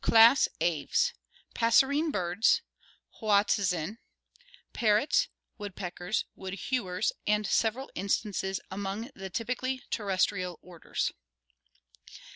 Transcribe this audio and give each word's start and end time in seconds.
Class 0.00 0.46
Aves 0.60 1.14
Passerine 1.52 2.12
birds. 2.12 2.62
Hoatzin. 3.20 3.98
Parrots, 4.72 5.26
woodpeckers, 5.58 6.26
wood 6.36 6.54
hewers, 6.54 7.10
and 7.26 7.44
several 7.44 7.90
instances 7.96 8.60
among 8.70 9.10
the 9.16 9.30
typically 9.30 9.82
terrestrial 9.90 10.60
orders. 10.62 11.10